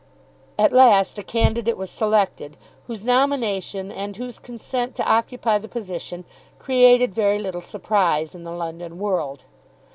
[0.57, 2.57] At last a candidate was selected,
[2.87, 6.25] whose nomination and whose consent to occupy the position
[6.57, 9.43] created very great surprise in the London world.